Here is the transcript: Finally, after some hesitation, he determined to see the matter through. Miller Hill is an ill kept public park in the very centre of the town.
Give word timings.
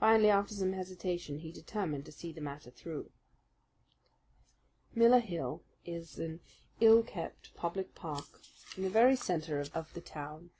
Finally, 0.00 0.28
after 0.28 0.52
some 0.54 0.72
hesitation, 0.72 1.38
he 1.38 1.52
determined 1.52 2.04
to 2.04 2.10
see 2.10 2.32
the 2.32 2.40
matter 2.40 2.68
through. 2.68 3.12
Miller 4.92 5.20
Hill 5.20 5.62
is 5.84 6.18
an 6.18 6.40
ill 6.80 7.04
kept 7.04 7.54
public 7.54 7.94
park 7.94 8.24
in 8.76 8.82
the 8.82 8.90
very 8.90 9.14
centre 9.14 9.64
of 9.72 9.94
the 9.94 10.00
town. 10.00 10.50